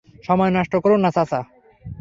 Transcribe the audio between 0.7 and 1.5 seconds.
কোরো না, চাচা।